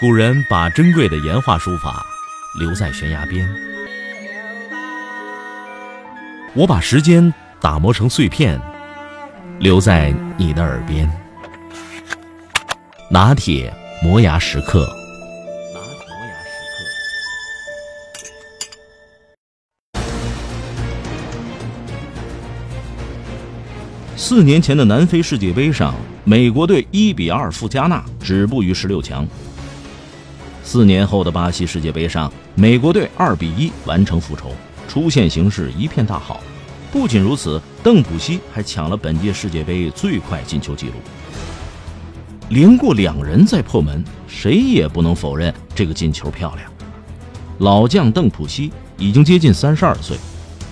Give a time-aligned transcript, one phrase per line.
[0.00, 2.02] 古人把珍贵的岩画书法
[2.58, 3.46] 留在悬崖边，
[6.54, 7.30] 我把时间
[7.60, 8.58] 打磨成碎片，
[9.58, 11.06] 留在你的耳边。
[13.10, 13.70] 拿铁
[14.02, 14.88] 磨牙时刻。
[24.16, 25.94] 四年前的南非世界杯上，
[26.24, 29.28] 美国队一比二负加纳，止步于十六强。
[30.72, 34.52] 四年后的巴西世界杯上，美国队二比一完成复仇，
[34.86, 36.38] 出线形势一片大好。
[36.92, 40.92] 不仅如此，邓普西还抢了本届世界杯最快进球纪录。
[42.50, 46.70] 连过两人再破门，谁也不能否认这个进球漂亮。
[47.58, 50.16] 老将邓普西已经接近三十二岁，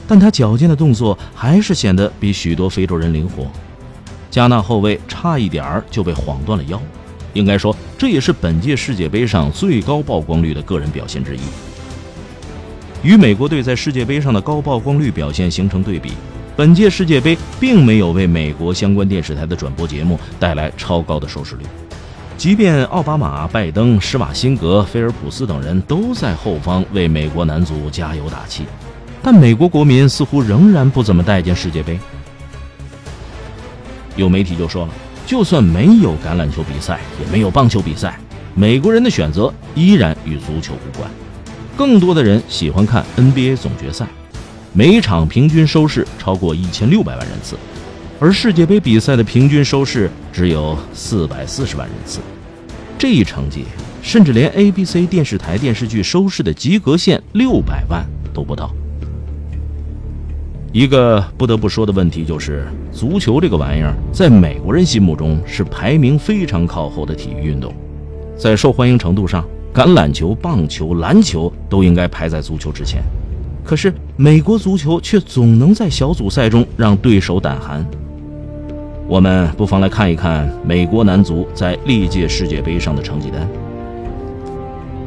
[0.07, 3.49] 但他矫健的动作还是显得比许多非洲人灵活。
[4.31, 6.81] 加纳后卫差一点儿就被晃断了腰。
[7.35, 11.41] 应该说，这也是本届世界杯上最高曝光率的个人表现之一。
[13.03, 16.13] 与美国队在世界杯上的高曝光率表现形成对比，
[16.57, 21.65] 本届世界杯并没有为美国相关电视台的转播节目带来超高的收视率。
[22.37, 28.65] 即便奥巴马、拜登、施瓦辛格、菲尔普斯等人都在后方为美国男足加油打气，
[29.23, 31.99] 但美国国民似乎仍然不怎么待见世界杯。
[34.17, 34.93] 有媒体就说了。
[35.29, 38.19] 就算没有橄榄球比赛，也没有棒球比赛，
[38.55, 41.09] 美国人的选择依然与足球无关。
[41.77, 44.07] 更多的人喜欢看 NBA 总决赛，
[44.73, 47.59] 每场平均收视超过一千六百万人次，
[48.19, 52.21] 而世界杯比赛的平均收视只有四百四十万人次。
[52.99, 53.67] 这一成绩，
[54.01, 58.75] 甚至连 ABC 电视台电视剧收视的及格线六百万都不到。
[60.79, 67.75] 一个不得不说的问题就是，足球这个玩意儿在美国人心目中是排名非常靠后的体育运动，
[68.37, 73.03] 在受欢迎程度上，橄榄球、棒球、篮球都应该排在足球之前。
[73.65, 77.85] 可是美国足球却总能在小组赛中让对手胆寒。
[79.09, 83.49] 我们不妨来看一看美国男足在历届世界杯上的成绩单。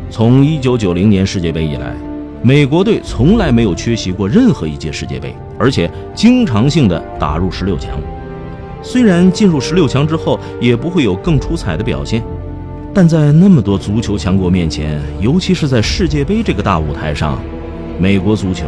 [0.09, 1.95] 从1990年世界杯以来。
[2.43, 7.91] 美国队从来没有缺席过任何一届世界杯，而且经常性的打入十六强。
[8.81, 12.23] 虽然进入十六强之后也不会有更出彩的表现，
[12.91, 17.39] 但在那么多足球强国面前，尤其是在世界杯这个大舞台上，
[17.99, 18.65] 美国足球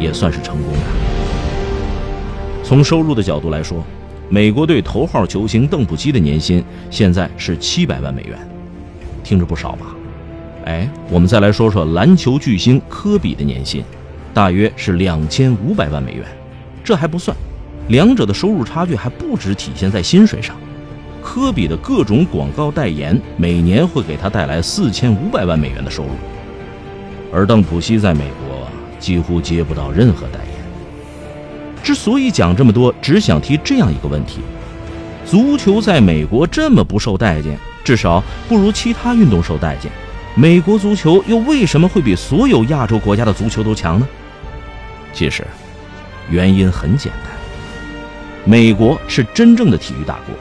[0.00, 0.80] 也算是成功的。
[2.64, 3.84] 从收入的角度来说，
[4.28, 8.36] 美国队头号球星邓普西的年薪现在是七百万美元，
[9.22, 9.94] 听着不少吧？
[10.64, 13.84] 哎，我们再来说说篮球巨星科比的年薪，
[14.34, 16.24] 大约是两千五百万美元。
[16.84, 17.36] 这还不算，
[17.88, 20.56] 两者的收入差距还不止体现在薪水上。
[21.22, 26.10] 科比的各种广告代言每年会给他带来四千五百万美元的收入，
[27.32, 28.66] 而邓普西在美国
[28.98, 30.62] 几乎接不到任何代言。
[31.80, 34.40] 之所以讲这么多，只想提这样一个问题：
[35.24, 39.90] 足球在美国这么不受待见，至少不如其他运动受待见。
[40.34, 44.08] 美国足球又为什么会比所有亚洲国家的足球都强呢？
[45.12, 45.46] 其实，
[46.30, 47.32] 原因很简单。
[48.44, 50.34] 美国是真正的体育大国，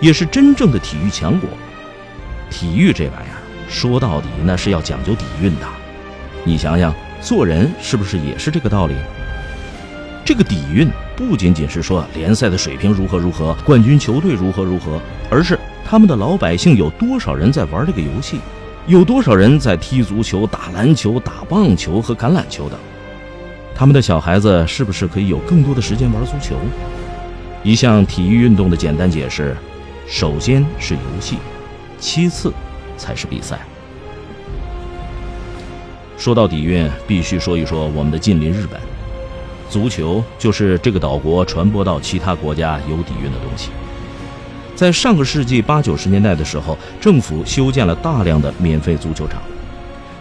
[0.00, 1.48] 也是真正的体育强国。
[2.50, 3.38] 体育这玩意儿，
[3.68, 5.66] 说到底那是要讲究底蕴的。
[6.44, 8.94] 你想想，做人是不是也是这个道理？
[10.24, 15.00] 这个底蕴不仅仅是说联赛的水平如何如何，冠军球队如何如何，
[15.30, 18.40] 而是他们的老百姓有多少人在玩这个游戏。
[18.86, 22.78] 有多少人在踢足球、打篮球、打棒球和橄榄球等？
[23.78, 26.56] 他们的小孩子是不是可以有更多的时间玩足球？
[27.62, 29.54] 一项体育运动的简单解释：
[30.08, 31.36] 首先是游戏，
[31.98, 32.50] 其次
[32.96, 33.58] 才是比赛。
[36.16, 38.80] 说到底蕴，必须说一说我们的近邻日本。
[39.68, 43.68] 足球就是这个岛国传播到其他国家有底蕴的东西。
[44.74, 49.42] 在上个世纪八九十年代的时候，政府修建了大量的免费足球场，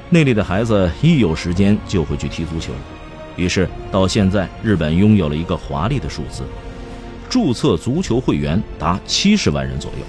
[0.10, 2.74] 那里的孩子一有时间就会去踢足球。
[3.36, 6.44] 于是到现在，日本拥有了一个华丽的数字：
[7.30, 10.06] 注册足球会员达七十万人左右。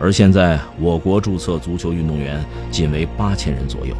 [0.00, 3.94] 而现在，我国注册足球运动员仅为八千人左右。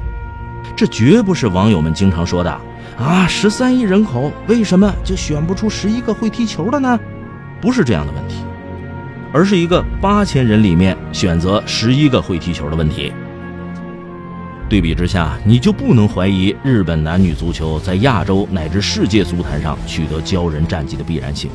[0.77, 2.61] 这绝不是网友们经常说的
[2.99, 6.99] “啊，十三亿人口，为什么就选不出十一个会踢球的呢？”
[7.61, 8.37] 不是这样的问题。
[9.33, 13.13] 而是一个八千人里面选择十一个会踢球的问题。
[14.69, 21.51] 对比之下，你就不能怀疑日本男女足球在亚洲乃至世界足坛上取得骄人战绩的必然性。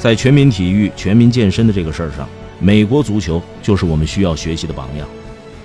[0.00, 2.28] 在全民体育、全民健身的这个事儿上，
[2.58, 5.06] 美国足球就是我们需要学习的榜样。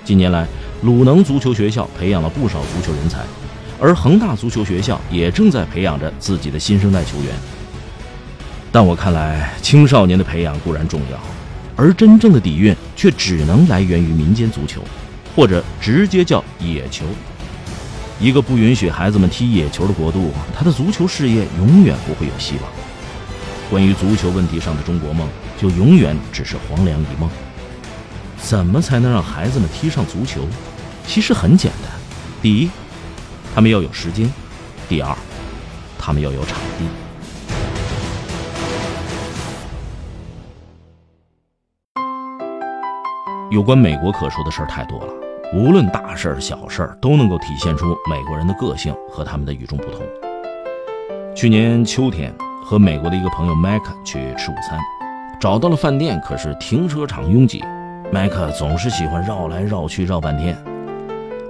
[0.04, 0.46] 近年来，
[0.82, 3.20] 鲁能足球学校培养了不少足球人才，
[3.80, 7.34] 而恒大足球学校也正在培养着自己的新生代球员。
[8.70, 11.18] 但我看来，青少年的培养固然重要，
[11.76, 14.82] 而真正的底蕴却只能来源于民间足球，
[15.34, 17.04] 或者直接叫野球。
[18.20, 22.70] 一个不允许孩子们踢野球的国度，他的足球事业永远不会有希望。
[23.70, 25.26] 关于足球问题上的中国梦，
[25.60, 27.28] 就永远只是黄粱一梦。
[28.36, 30.46] 怎么才能让孩子们踢上足球？
[31.06, 31.90] 其实很简单：
[32.42, 32.70] 第一，
[33.54, 34.28] 他们要有时间；
[34.88, 35.16] 第二，
[35.98, 36.84] 他们要有场地。
[43.52, 45.12] 有关美国可说的事儿太多了，
[45.52, 50.00] 无论大事儿、小事儿，都能够体现出美国人的个性和他们的与众不同。
[51.36, 52.32] 去年秋天，
[52.64, 54.80] 和美国的一个朋友麦克去吃午餐，
[55.38, 57.62] 找到了饭店，可是停车场拥挤。
[58.10, 60.56] 麦克总是喜欢绕来绕去绕半天，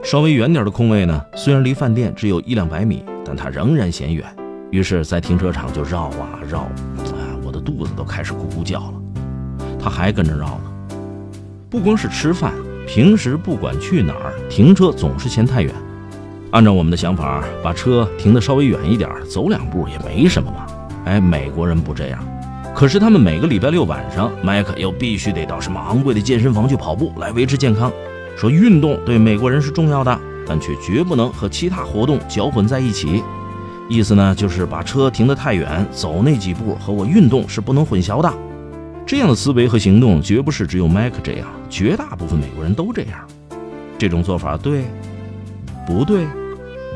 [0.03, 4.27] 稍微远点的空位呢，虽然离饭店只有一两百米，但他仍然嫌远，
[4.73, 8.95] 于是，在停车场就绕啊绕，啊，我的肚子都开始咕咕叫了。
[9.81, 10.72] 他还跟着绕呢。
[11.73, 12.53] 不光是吃饭，
[12.87, 15.75] 平时不管去哪儿，停车总是嫌太远。
[16.51, 20.67] 按照我们的想法，把车停得稍微远一点，走两步也没什么嘛。
[21.07, 22.23] 哎，美国人不这样。
[22.75, 27.91] 可是他们每个礼拜六晚上，麦克又必须得到什么昂贵的健身房去跑步来维持健康。
[28.37, 33.25] 说运动对美国人是重要的，但却绝不能和其他活动搅混在一起。
[33.89, 38.31] 意思呢，就是把车停得太远，走那几步和我运动是不能混淆的。
[39.07, 43.27] 这样的思维和行动绝不是只有麦克这样，绝大部分美国人都这样。
[43.99, 44.85] 这种做法对
[45.87, 46.27] 不对？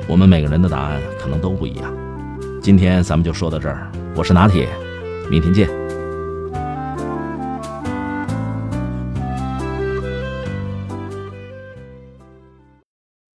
[0.08, 1.93] 我们每个人的答案可能都不一样。
[2.62, 4.69] 今天咱们就说到这儿，我是拿铁。
[5.31, 5.86] 明天见。